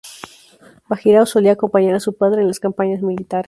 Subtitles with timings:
[0.89, 3.39] Bajirao solía acompañar a su padre en las campañas militares.